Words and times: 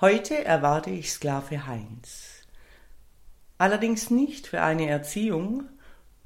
Heute 0.00 0.44
erwarte 0.44 0.90
ich 0.90 1.10
Sklave 1.10 1.66
Heinz. 1.66 2.46
Allerdings 3.58 4.10
nicht 4.12 4.46
für 4.46 4.62
eine 4.62 4.88
Erziehung, 4.88 5.64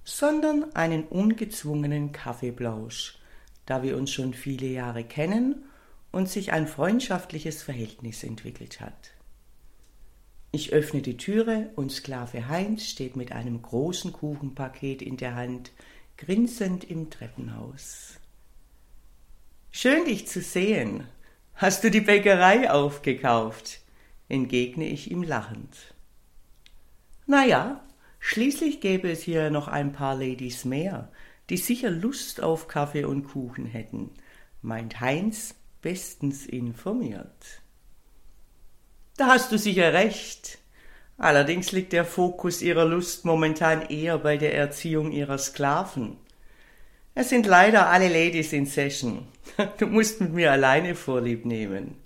sondern 0.05 0.77
einen 0.77 1.05
ungezwungenen 1.05 2.13
Kaffeeblausch, 2.13 3.17
da 3.65 3.83
wir 3.83 3.97
uns 3.97 4.11
schon 4.11 4.35
viele 4.35 4.67
Jahre 4.67 5.05
kennen 5.05 5.65
und 6.11 6.29
sich 6.29 6.53
ein 6.53 6.67
freundschaftliches 6.67 7.63
Verhältnis 7.63 8.25
entwickelt 8.25 8.83
hat. 8.83 9.13
Ich 10.51 10.75
öffne 10.75 11.01
die 11.01 11.17
Türe 11.17 11.71
und 11.75 11.91
Sklave 11.91 12.49
Heinz 12.49 12.85
steht 12.85 13.17
mit 13.17 13.33
einem 13.33 13.63
großen 13.63 14.13
Kuchenpaket 14.13 15.01
in 15.01 15.17
der 15.17 15.35
Hand, 15.35 15.73
grinsend 16.19 16.85
im 16.85 17.09
Treppenhaus. 17.09 18.19
Schön 19.71 20.05
dich 20.05 20.29
zu 20.29 20.43
sehen, 20.43 21.05
Hast 21.63 21.85
du 21.85 21.93
die 21.93 22.01
Bäckerei 22.01 22.73
aufgekauft? 22.73 23.83
entgegne 24.29 24.89
ich 24.89 25.13
ihm 25.13 25.23
lachend. 25.23 25.95
Na 27.27 27.47
ja, 27.47 27.85
schließlich 28.19 28.81
gäbe 28.81 29.09
es 29.09 29.23
hier 29.23 29.49
noch 29.51 29.69
ein 29.69 29.93
paar 29.93 30.17
Ladies 30.17 30.65
mehr, 30.65 31.13
die 31.51 31.57
sicher 31.57 31.89
Lust 31.89 32.43
auf 32.43 32.67
Kaffee 32.67 33.05
und 33.05 33.29
Kuchen 33.29 33.65
hätten, 33.65 34.11
meint 34.61 34.99
Heinz, 34.99 35.55
bestens 35.83 36.47
informiert. 36.47 37.63
Da 39.17 39.29
hast 39.29 39.53
du 39.53 39.57
sicher 39.57 39.93
recht. 39.93 40.59
Allerdings 41.17 41.71
liegt 41.71 41.93
der 41.93 42.05
Fokus 42.05 42.61
ihrer 42.61 42.87
Lust 42.87 43.25
momentan 43.25 43.83
eher 43.83 44.19
bei 44.19 44.37
der 44.37 44.57
Erziehung 44.57 45.13
ihrer 45.13 45.39
Sklaven. 45.39 46.17
Es 47.15 47.29
sind 47.29 47.45
leider 47.45 47.91
alle 47.91 48.09
Ladies 48.09 48.53
in 48.53 48.67
Session. 48.67 49.27
Du 49.79 49.87
musst 49.87 50.23
mit 50.23 50.33
mir 50.33 50.51
alleine 50.51 50.95
Vorlieb 50.95 51.45
nehmen. 51.45 51.97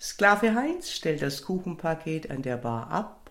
Sklave 0.00 0.54
Heinz 0.54 0.90
stellt 0.90 1.20
das 1.20 1.42
Kuchenpaket 1.42 2.30
an 2.30 2.40
der 2.40 2.56
Bar 2.56 2.90
ab 2.90 3.30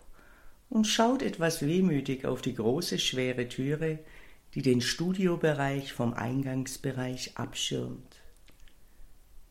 und 0.69 0.85
schaut 0.85 1.23
etwas 1.23 1.65
wehmütig 1.65 2.25
auf 2.25 2.43
die 2.43 2.53
große, 2.53 2.99
schwere 2.99 3.47
Türe, 3.47 3.97
die 4.53 4.61
den 4.61 4.81
Studiobereich 4.81 5.91
vom 5.93 6.13
Eingangsbereich 6.13 7.31
abschirmt. 7.35 8.21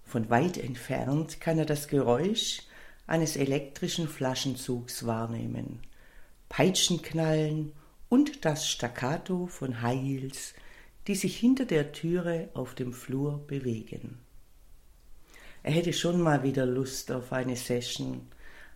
Von 0.05 0.31
weit 0.31 0.57
entfernt 0.57 1.41
kann 1.41 1.59
er 1.59 1.67
das 1.67 1.89
Geräusch 1.89 2.63
eines 3.09 3.37
elektrischen 3.37 4.09
Flaschenzugs 4.09 5.05
wahrnehmen, 5.05 5.81
Peitschenknallen 6.49 7.73
und 8.09 8.45
das 8.45 8.69
Staccato 8.69 9.49
von 9.49 9.83
High 9.83 10.01
Heels 10.01 10.55
die 11.07 11.15
sich 11.15 11.37
hinter 11.37 11.65
der 11.65 11.93
Türe 11.93 12.49
auf 12.55 12.75
dem 12.75 12.93
Flur 12.93 13.47
bewegen. 13.47 14.19
Er 15.63 15.73
hätte 15.73 15.93
schon 15.93 16.21
mal 16.21 16.43
wieder 16.43 16.67
Lust 16.67 17.11
auf 17.11 17.33
eine 17.33 17.57
Session, 17.57 18.29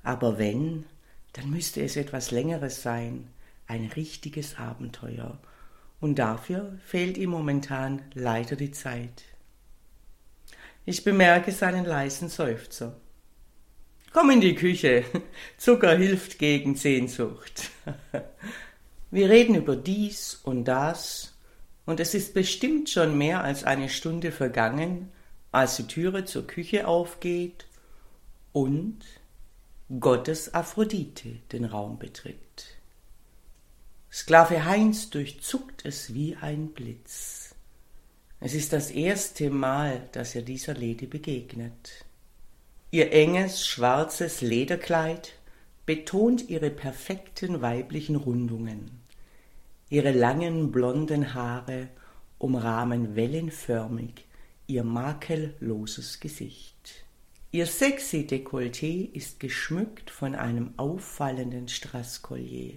aber 0.03 0.39
wenn, 0.39 0.84
dann 1.33 1.50
müsste 1.50 1.83
es 1.83 1.97
etwas 1.97 2.31
Längeres 2.31 2.83
sein, 2.83 3.28
ein 3.67 3.87
richtiges 3.87 4.59
Abenteuer, 4.59 5.38
und 6.00 6.19
dafür 6.19 6.78
fehlt 6.84 7.19
ihm 7.19 7.31
momentan 7.31 8.03
leider 8.15 8.56
die 8.56 8.71
Zeit. 8.71 9.22
Ich 10.87 11.04
bemerke 11.04 11.53
seinen 11.53 11.84
leisen 11.84 12.28
Seufzer. 12.28 12.97
Komm 14.12 14.31
in 14.31 14.41
die 14.41 14.54
Küche. 14.54 15.04
Zucker 15.59 15.97
hilft 15.97 16.38
gegen 16.38 16.75
Sehnsucht. 16.75 17.71
Wir 19.10 19.28
reden 19.28 19.54
über 19.54 19.77
dies 19.77 20.41
und 20.43 20.65
das 20.65 21.37
und 21.91 21.99
es 21.99 22.15
ist 22.15 22.34
bestimmt 22.34 22.89
schon 22.89 23.19
mehr 23.19 23.43
als 23.43 23.65
eine 23.65 23.89
Stunde 23.89 24.31
vergangen, 24.31 25.11
als 25.51 25.77
die 25.77 25.89
Türe 25.89 26.25
zur 26.25 26.47
Küche 26.47 26.87
aufgeht 26.87 27.67
und 28.53 29.01
Gottes 29.99 30.55
Aphrodite 30.55 31.31
den 31.51 31.65
Raum 31.65 31.99
betritt. 31.99 32.78
Sklave 34.12 34.65
Heinz 34.65 35.11
durchzuckt 35.11 35.84
es 35.84 36.15
wie 36.15 36.37
ein 36.37 36.69
Blitz. 36.69 37.56
Es 38.39 38.55
ist 38.55 38.72
das 38.72 38.93
erste 38.93 39.51
Mal, 39.51 40.09
dass 40.12 40.37
er 40.37 40.43
dieser 40.43 40.75
Lady 40.75 41.07
begegnet. 41.07 42.05
Ihr 42.93 43.12
enges, 43.12 43.67
schwarzes 43.67 44.43
Lederkleid 44.43 45.33
betont 45.87 46.49
ihre 46.49 46.71
perfekten 46.71 47.62
weiblichen 47.62 48.15
Rundungen. 48.15 49.00
Ihre 49.93 50.12
langen 50.12 50.71
blonden 50.71 51.34
Haare 51.34 51.89
umrahmen 52.39 53.17
wellenförmig 53.17 54.25
ihr 54.69 54.84
makelloses 54.84 56.21
Gesicht. 56.21 57.05
Ihr 57.51 57.67
sexy 57.67 58.25
Dekolleté 58.25 59.12
ist 59.12 59.41
geschmückt 59.41 60.11
von 60.11 60.37
einem 60.37 60.75
auffallenden 60.77 61.67
Strasskollier 61.67 62.75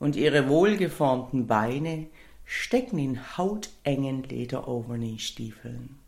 und 0.00 0.16
ihre 0.16 0.48
wohlgeformten 0.48 1.46
Beine 1.46 2.08
stecken 2.44 2.98
in 2.98 3.38
hautengen 3.38 4.24
Lederoverknee-Stiefeln. 4.24 6.00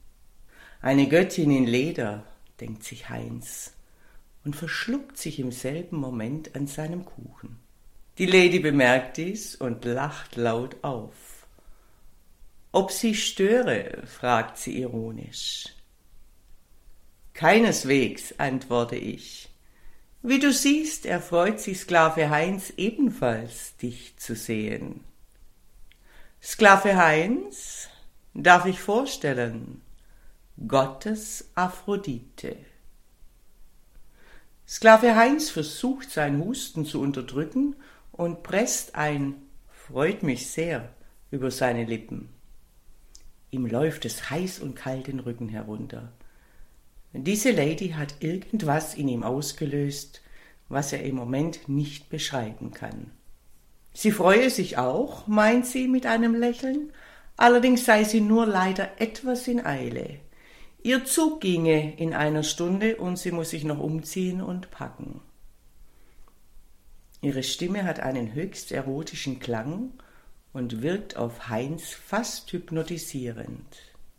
Eine 0.83 1.09
Göttin 1.09 1.53
in 1.53 1.67
Leder, 1.67 2.25
denkt 2.59 2.83
sich 2.83 3.09
Heinz 3.09 3.75
und 4.45 4.57
verschluckt 4.57 5.19
sich 5.19 5.39
im 5.39 5.53
selben 5.53 5.99
Moment 5.99 6.57
an 6.57 6.67
seinem 6.67 7.05
Kuchen. 7.05 7.61
Die 8.19 8.27
Lady 8.27 8.61
bemerkt 8.61 9.19
dies 9.19 9.57
und 9.57 9.85
lacht 9.85 10.37
laut 10.37 10.77
auf. 10.83 11.47
Ob 12.73 12.91
sie 12.91 13.15
störe? 13.15 14.03
fragt 14.07 14.57
sie 14.57 14.81
ironisch. 14.81 15.67
Keineswegs, 17.35 18.39
antworte 18.39 18.97
ich. 18.97 19.51
Wie 20.23 20.39
du 20.39 20.51
siehst, 20.51 21.05
erfreut 21.05 21.61
sich 21.61 21.81
Sklave 21.81 22.31
Heinz 22.31 22.73
ebenfalls, 22.79 23.77
dich 23.77 24.17
zu 24.17 24.35
sehen. 24.35 25.05
Sklave 26.43 26.97
Heinz, 26.97 27.89
darf 28.33 28.65
ich 28.65 28.81
vorstellen, 28.81 29.83
Gottes 30.67 31.51
Aphrodite. 31.55 32.57
Sklave 34.67 35.15
Heinz 35.15 35.51
versucht 35.51 36.11
sein 36.11 36.43
Husten 36.43 36.87
zu 36.87 37.01
unterdrücken 37.01 37.77
und 38.17 38.43
presst 38.43 38.95
ein 38.95 39.35
Freut 39.69 40.25
mich 40.25 40.49
sehr 40.51 40.89
über 41.31 41.53
seine 41.53 41.85
Lippen. 41.85 42.29
Ihm 43.53 43.67
läuft 43.67 44.05
es 44.05 44.31
heiß 44.31 44.59
und 44.59 44.75
kalt 44.75 45.07
den 45.07 45.21
Rücken 45.21 45.49
herunter. 45.49 46.13
Diese 47.13 47.53
Lady 47.53 47.91
hat 47.91 48.17
irgendwas 48.19 48.95
in 48.95 49.07
ihm 49.07 49.23
ausgelöst, 49.23 50.23
was 50.69 50.93
er 50.93 51.05
im 51.05 51.15
Moment 51.15 51.69
nicht 51.69 52.11
beschreiben 52.11 52.73
kann. 52.73 53.13
Sie 53.93 54.11
freue 54.11 54.51
sich 54.51 54.77
auch, 54.77 55.27
meint 55.27 55.65
sie 55.65 55.89
mit 55.89 56.05
einem 56.05 56.35
Lächeln, 56.35 56.93
allerdings 57.37 57.85
sei 57.85 58.05
sie 58.05 58.21
nur 58.21 58.45
leider 58.45 59.01
etwas 59.01 59.47
in 59.47 59.65
Eile. 59.65 60.19
Ihr 60.83 61.05
Zug 61.05 61.41
ginge 61.41 61.97
in 61.97 62.13
einer 62.13 62.43
Stunde 62.43 62.97
und 62.97 63.19
sie 63.19 63.31
muss 63.31 63.51
sich 63.51 63.65
noch 63.65 63.79
umziehen 63.79 64.43
und 64.43 64.71
packen. 64.71 65.21
Ihre 67.21 67.43
Stimme 67.43 67.85
hat 67.85 68.01
einen 68.01 68.35
höchst 68.35 68.73
erotischen 68.73 69.39
Klang 69.39 69.93
und 70.53 70.83
wirkt 70.83 71.17
auf 71.17 71.49
Heinz 71.49 71.91
fast 71.91 72.53
hypnotisierend. 72.53 73.67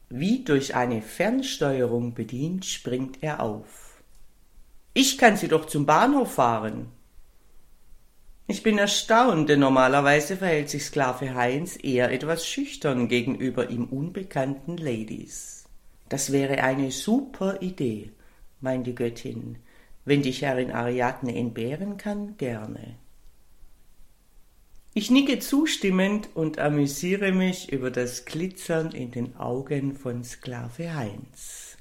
Wie 0.10 0.44
durch 0.44 0.76
eine 0.76 1.02
Fernsteuerung 1.02 2.14
bedient, 2.14 2.66
springt 2.66 3.18
er 3.22 3.42
auf. 3.42 4.02
Ich 4.94 5.18
kann 5.18 5.38
Sie 5.38 5.48
doch 5.48 5.66
zum 5.66 5.86
Bahnhof 5.86 6.36
fahren. 6.36 6.88
Ich 8.48 8.64
bin 8.64 8.78
erstaunt, 8.78 9.50
denn 9.50 9.60
normalerweise 9.60 10.38
verhält 10.38 10.70
sich 10.70 10.86
Sklave 10.86 11.36
Heinz 11.36 11.78
eher 11.82 12.12
etwas 12.12 12.48
schüchtern 12.48 13.10
gegenüber 13.10 13.70
ihm 13.70 13.86
unbekannten 13.86 14.78
Ladies. 14.78 15.66
Das 16.08 16.32
wäre 16.32 16.64
eine 16.64 16.92
super 16.92 17.62
Idee, 17.62 18.12
meint 18.62 18.88
die 18.88 18.96
Göttin, 18.96 19.58
wenn 20.08 20.22
dich 20.22 20.42
Herrin 20.42 20.72
Ariadne 20.72 21.36
entbehren 21.36 21.98
kann, 21.98 22.38
gerne. 22.38 22.96
Ich 24.94 25.12
nicke 25.12 25.40
zustimmend 25.40 26.30
und 26.34 26.60
amüsiere 26.60 27.34
mich 27.34 27.74
über 27.74 27.92
das 27.92 28.24
Glitzern 28.24 28.94
in 28.94 29.12
den 29.12 29.36
Augen 29.36 29.98
von 29.98 30.24
Sklave 30.24 30.96
Heinz. 30.96 31.76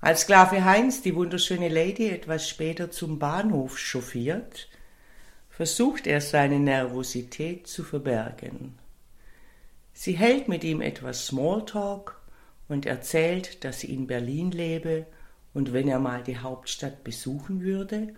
Als 0.00 0.22
Sklave 0.22 0.64
Heinz 0.64 1.02
die 1.02 1.14
wunderschöne 1.14 1.68
Lady 1.68 2.08
etwas 2.08 2.48
später 2.48 2.90
zum 2.90 3.20
Bahnhof 3.20 3.78
chauffiert, 3.78 4.68
versucht 5.50 6.08
er 6.08 6.20
seine 6.20 6.58
Nervosität 6.58 7.68
zu 7.68 7.84
verbergen. 7.84 8.76
Sie 9.92 10.14
hält 10.14 10.48
mit 10.48 10.64
ihm 10.64 10.80
etwas 10.80 11.28
Smalltalk 11.28 12.20
und 12.68 12.86
erzählt, 12.86 13.62
dass 13.62 13.78
sie 13.78 13.94
in 13.94 14.08
Berlin 14.08 14.50
lebe 14.50 15.06
und 15.54 15.72
wenn 15.72 15.88
er 15.88 15.98
mal 15.98 16.22
die 16.22 16.38
Hauptstadt 16.38 17.04
besuchen 17.04 17.62
würde, 17.62 18.14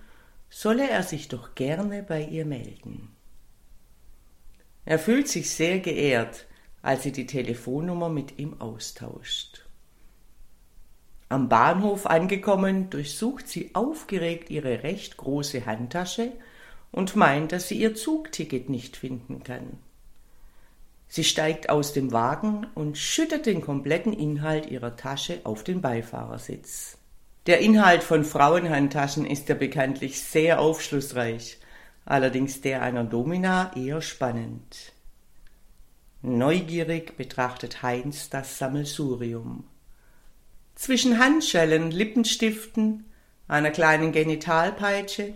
solle 0.51 0.89
er 0.89 1.03
sich 1.03 1.29
doch 1.29 1.55
gerne 1.55 2.03
bei 2.03 2.23
ihr 2.23 2.45
melden. 2.45 3.15
Er 4.85 4.99
fühlt 4.99 5.29
sich 5.29 5.51
sehr 5.51 5.81
geehrt, 5.81 6.47
als 6.83 7.03
sie 7.03 7.13
die 7.13 7.27
Telefonnummer 7.27 8.09
mit 8.09 8.39
ihm 8.39 8.61
austauscht. 8.61 9.67
Am 11.31 11.49
Bahnhof 11.49 12.07
angekommen, 12.07 12.91
durchsucht 12.91 13.49
sie 13.49 13.75
aufgeregt 13.75 14.51
ihre 14.51 14.83
recht 14.83 15.17
große 15.17 15.67
Handtasche 15.67 16.33
und 16.93 17.17
meint, 17.17 17.51
dass 17.51 17.69
sie 17.69 17.81
ihr 17.81 17.95
Zugticket 17.95 18.69
nicht 18.69 18.97
finden 18.97 19.43
kann. 19.43 19.79
Sie 21.09 21.25
steigt 21.25 21.71
aus 21.71 21.93
dem 21.93 22.13
Wagen 22.13 22.67
und 22.75 22.99
schüttet 22.99 23.47
den 23.47 23.61
kompletten 23.63 24.13
Inhalt 24.13 24.67
ihrer 24.67 24.97
Tasche 24.97 25.41
auf 25.45 25.65
den 25.65 25.81
Beifahrersitz. 25.81 26.99
Der 27.47 27.61
Inhalt 27.61 28.03
von 28.03 28.25
Frauenhandtaschen 28.25 29.27
ist 29.27 29.51
ja 29.51 29.55
bekanntlich 29.55 30.23
sehr 30.23 30.61
aufschlussreich, 30.61 31.59
allerdings 32.07 32.63
der 32.63 32.81
einer 32.81 33.05
Domina 33.05 33.71
eher 33.77 34.01
spannend. 34.01 34.93
Neugierig 36.23 37.19
betrachtet 37.19 37.83
Heinz 37.83 38.31
das 38.31 38.59
Sammelsurium. 38.59 39.65
Zwischen 40.75 41.19
Handschellen, 41.19 41.91
Lippenstiften, 41.91 43.05
einer 43.47 43.71
kleinen 43.71 44.13
Genitalpeitsche, 44.13 45.35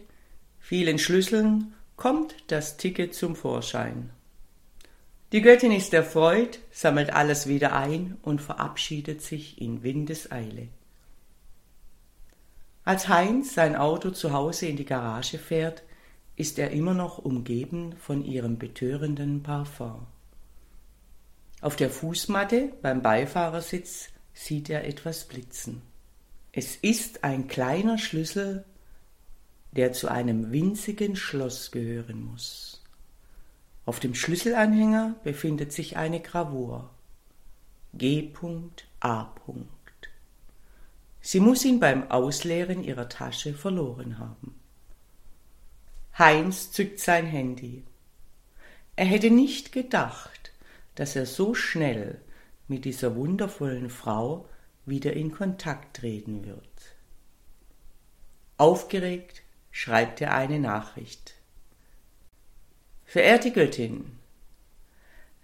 vielen 0.58 0.99
Schlüsseln 0.99 1.75
kommt 1.96 2.34
das 2.46 2.78
Ticket 2.78 3.14
zum 3.14 3.37
Vorschein. 3.37 4.08
Die 5.32 5.43
Göttin 5.43 5.72
ist 5.72 5.93
erfreut, 5.93 6.60
sammelt 6.70 7.12
alles 7.12 7.49
wieder 7.49 7.75
ein 7.75 8.16
und 8.22 8.40
verabschiedet 8.40 9.20
sich 9.20 9.60
in 9.60 9.82
Windeseile. 9.82 10.69
Als 12.88 13.06
Heinz 13.06 13.52
sein 13.52 13.76
Auto 13.76 14.12
zu 14.12 14.32
Hause 14.32 14.64
in 14.64 14.79
die 14.79 14.87
Garage 14.87 15.38
fährt, 15.38 15.82
ist 16.37 16.58
er 16.58 16.70
immer 16.70 16.94
noch 16.94 17.19
umgeben 17.19 17.94
von 18.00 18.25
ihrem 18.25 18.56
betörenden 18.56 19.43
Parfum. 19.43 20.06
Auf 21.61 21.76
der 21.76 21.90
Fußmatte 21.90 22.73
beim 22.81 23.02
Beifahrersitz 23.02 24.08
sieht 24.32 24.70
er 24.70 24.87
etwas 24.87 25.26
blitzen. 25.26 25.82
Es 26.50 26.76
ist 26.76 27.25
ein 27.25 27.46
kleiner 27.46 27.99
Schlüssel, 27.99 28.64
der 29.73 29.93
zu 29.93 30.08
einem 30.08 30.50
winzigen 30.50 31.14
Schloss 31.14 31.70
gehören 31.70 32.25
muss. 32.25 32.82
Auf 33.84 34.00
dem 34.00 34.14
Schlüsselanhänger 34.14 35.14
befindet 35.25 35.75
sich 35.75 35.99
eine 35.99 36.20
Gravur. 36.20 36.88
G.A. 37.93 39.34
Sie 41.31 41.41
muss 41.41 41.63
ihn 41.67 41.79
beim 41.79 42.11
Ausleeren 42.11 42.83
ihrer 42.83 43.11
Tasche 43.11 43.53
verloren 43.53 44.19
haben. 44.19 44.59
Heinz 46.19 46.73
zückt 46.73 47.01
sein 47.01 47.27
Handy. 47.27 47.85
Er 48.97 49.05
hätte 49.05 49.31
nicht 49.31 49.71
gedacht, 49.73 50.53
dass 50.95 51.17
er 51.17 51.27
so 51.27 51.53
schnell 51.53 52.19
mit 52.67 52.87
dieser 52.87 53.15
wundervollen 53.15 53.91
Frau 53.91 54.49
wieder 54.87 55.13
in 55.13 55.31
Kontakt 55.31 55.99
treten 55.99 56.47
wird. 56.47 56.97
Aufgeregt 58.57 59.43
schreibt 59.71 60.23
er 60.23 60.33
eine 60.33 60.59
Nachricht. 60.59 61.35
Verehrte 63.05 63.53
Göttin, 63.53 64.13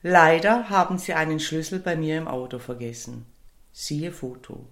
leider 0.00 0.70
haben 0.70 0.96
Sie 0.96 1.12
einen 1.12 1.40
Schlüssel 1.40 1.78
bei 1.78 1.94
mir 1.94 2.16
im 2.16 2.26
Auto 2.26 2.58
vergessen. 2.58 3.26
Siehe 3.74 4.12
Foto. 4.12 4.66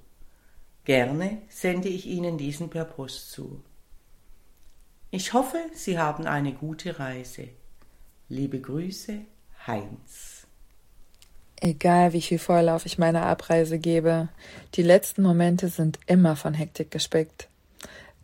Gerne 0.85 1.39
sende 1.49 1.89
ich 1.89 2.07
Ihnen 2.07 2.39
diesen 2.39 2.69
per 2.69 2.85
Post 2.85 3.31
zu. 3.31 3.63
Ich 5.13 5.33
hoffe, 5.33 5.59
Sie 5.75 5.99
haben 5.99 6.27
eine 6.27 6.53
gute 6.53 6.99
Reise. 6.99 7.49
Liebe 8.29 8.61
Grüße, 8.61 9.19
Heinz. 9.67 10.47
Egal 11.61 12.13
wie 12.13 12.23
viel 12.23 12.41
Vorlauf 12.41 12.87
ich 12.87 12.99
meiner 12.99 13.27
Abreise 13.27 13.79
gebe, 13.79 14.29
die 14.75 14.83
letzten 14.83 15.23
Momente 15.23 15.69
sind 15.69 16.01
immer 16.07 16.35
von 16.35 16.55
Hektik 16.55 16.91
gespickt. 16.91 17.49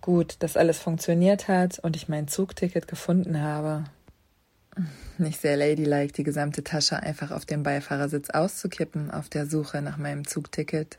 Gut, 0.00 0.37
dass 0.40 0.56
alles 0.56 0.81
funktioniert 0.81 1.46
hat 1.46 1.78
und 1.78 1.94
ich 1.94 2.08
mein 2.08 2.26
Zugticket 2.26 2.88
gefunden 2.88 3.40
habe. 3.40 3.84
Nicht 5.19 5.40
sehr 5.40 5.56
ladylike, 5.56 6.12
die 6.12 6.25
gesamte 6.25 6.64
Tasche 6.64 7.00
einfach 7.00 7.31
auf 7.31 7.46
dem 7.46 7.62
Beifahrersitz 7.62 8.31
auszukippen 8.31 9.12
auf 9.12 9.28
der 9.28 9.46
Suche 9.46 9.82
nach 9.82 9.99
meinem 9.99 10.26
Zugticket. 10.26 10.99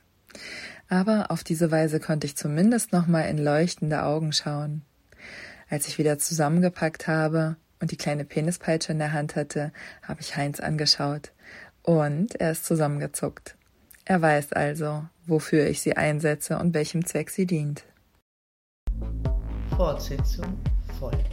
Aber 0.88 1.30
auf 1.30 1.44
diese 1.44 1.72
Weise 1.72 2.00
konnte 2.00 2.26
ich 2.26 2.36
zumindest 2.36 2.92
nochmal 2.92 3.30
in 3.30 3.38
leuchtende 3.38 4.04
Augen 4.04 4.34
schauen. 4.34 4.84
Als 5.70 5.88
ich 5.88 6.00
wieder 6.00 6.18
zusammengepackt 6.18 7.08
habe 7.08 7.56
und 7.80 7.92
die 7.92 7.98
kleine 7.98 8.26
Penispeitsche 8.26 8.92
in 8.92 9.00
der 9.00 9.14
Hand 9.14 9.36
hatte, 9.36 9.72
habe 10.02 10.22
ich 10.22 10.36
Heinz 10.36 10.60
angeschaut. 10.60 11.32
Und 11.84 12.36
er 12.36 12.52
ist 12.52 12.66
zusammengezuckt. 12.66 13.56
Er 14.06 14.22
weiß 14.22 14.54
also, 14.54 15.06
wofür 15.28 15.68
ich 15.68 15.82
sie 15.82 15.96
einsetze 15.96 16.58
und 16.58 16.74
welchem 16.74 17.06
Zweck 17.06 17.30
sie 17.30 17.46
dient. 17.46 17.84
Fortsetzung 19.78 20.58
folgt. 21.00 21.30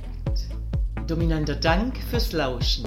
Dominanter 1.06 1.56
Dank 1.56 1.96
fürs 2.10 2.32
Lauschen. 2.32 2.87